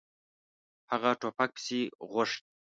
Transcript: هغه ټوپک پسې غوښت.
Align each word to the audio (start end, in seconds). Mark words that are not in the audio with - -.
هغه 0.91 1.11
ټوپک 1.19 1.49
پسې 1.55 1.79
غوښت. 2.11 2.43